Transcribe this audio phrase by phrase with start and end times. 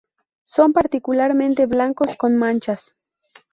[0.45, 2.95] Son particularmente blancos con manchas.